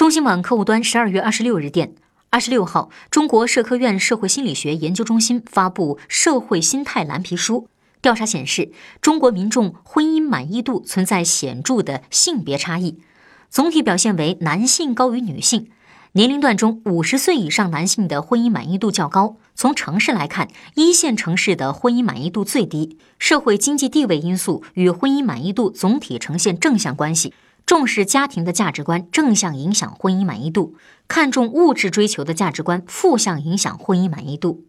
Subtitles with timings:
[0.00, 1.92] 中新网客户端十二月二十六日电，
[2.30, 7.56] 二十六号，中国社科院社会心理学研究中心发布《社会心态蓝皮书》。
[8.00, 12.98] 调查显示，中国民众婚姻满意度存在显著的性别差异，
[13.50, 15.68] 总体表现为男性高于女性。
[16.12, 19.36] 年龄段中，五十岁以上男性的婚姻满意度较高。
[19.54, 22.96] 从城市来看，一线城市的婚姻满意度最低。
[23.18, 27.34] 社会经济地位因素与婚姻满意度总体呈现正向关系。
[27.70, 30.74] 重视家庭的价值观正向影响婚姻满意度，
[31.06, 34.64] 看重物质追求的价值观负向影响婚姻满意度。